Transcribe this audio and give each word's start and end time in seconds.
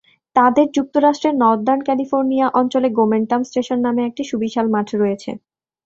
তাঁদের 0.35 0.67
যুক্তরাষ্ট্রের 0.75 1.39
Northern 1.41 1.81
California 1.85 2.47
অঞ্চলে 2.59 2.87
গোমেন্টাম 2.99 3.41
স্টেশন 3.43 3.79
নামের 3.85 4.07
একটি 4.09 4.23
সুবিশাল 4.31 4.65
মাঠ 4.73 4.87
রয়েছে। 4.95 5.31